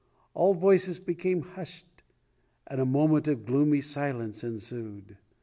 All 0.33 0.55
voices 0.55 0.97
became 0.97 1.43
hushed 1.43 2.01
and 2.65 2.81
a 2.81 2.85
moment 2.87 3.27
of 3.27 3.45
gloomy 3.45 3.81
silence 3.81 4.43
ensued. 4.43 5.15